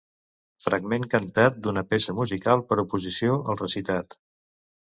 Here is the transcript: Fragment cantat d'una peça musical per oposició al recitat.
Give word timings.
Fragment 0.67 1.05
cantat 1.11 1.59
d'una 1.67 1.83
peça 1.93 2.17
musical 2.21 2.65
per 2.73 2.81
oposició 2.87 3.39
al 3.45 3.63
recitat. 3.63 4.21